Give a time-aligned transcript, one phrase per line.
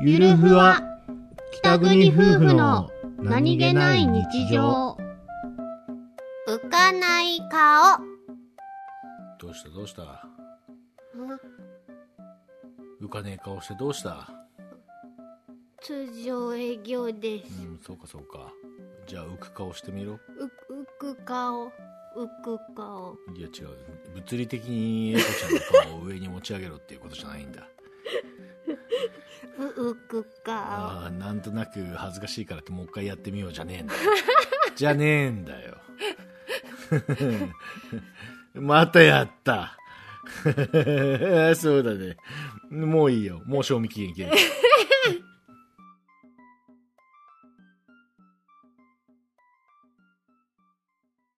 [0.00, 0.80] ゆるふわ
[1.52, 4.96] 北国夫婦の何気ない日常。
[6.46, 7.98] 浮かない顔。
[9.40, 9.70] どうした？
[9.70, 10.24] どうした？
[13.02, 14.30] 浮かねえ顔してどうした？
[15.80, 17.50] 通常営業です。
[17.60, 18.52] うんそうかそうか。
[19.08, 20.12] じゃあ浮く顔してみろ。
[20.12, 21.66] う浮く顔。
[21.66, 23.16] 浮く顔。
[23.36, 23.68] いや違う。
[24.14, 27.66] 物理的にエコちゃんの顔を上に持ち上げろっていうことじゃないんだ
[30.08, 30.52] くか。
[30.52, 34.00] ああなんとなく恥ずかしいからってもう一回やってみようじゃねえんだよ。
[34.74, 35.76] じゃねえんだよ。
[38.54, 39.76] またやった。
[41.56, 42.16] そうだね。
[42.70, 43.42] もういいよ。
[43.46, 44.30] もう賞味期限切れ